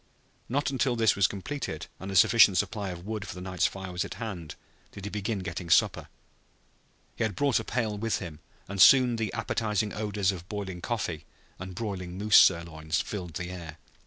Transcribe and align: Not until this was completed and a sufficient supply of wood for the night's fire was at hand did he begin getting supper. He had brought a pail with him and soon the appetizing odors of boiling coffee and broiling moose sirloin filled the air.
Not 0.49 0.71
until 0.71 0.95
this 0.95 1.15
was 1.15 1.27
completed 1.27 1.85
and 1.99 2.09
a 2.11 2.15
sufficient 2.15 2.57
supply 2.57 2.89
of 2.89 3.05
wood 3.05 3.27
for 3.27 3.35
the 3.35 3.39
night's 3.39 3.67
fire 3.67 3.91
was 3.91 4.03
at 4.03 4.15
hand 4.15 4.55
did 4.91 5.05
he 5.05 5.11
begin 5.11 5.37
getting 5.45 5.69
supper. 5.69 6.07
He 7.15 7.23
had 7.23 7.35
brought 7.35 7.59
a 7.59 7.63
pail 7.63 7.99
with 7.99 8.17
him 8.17 8.39
and 8.67 8.81
soon 8.81 9.17
the 9.17 9.31
appetizing 9.31 9.93
odors 9.93 10.31
of 10.31 10.49
boiling 10.49 10.81
coffee 10.81 11.25
and 11.59 11.75
broiling 11.75 12.17
moose 12.17 12.37
sirloin 12.37 12.89
filled 12.89 13.35
the 13.35 13.51
air. 13.51 13.77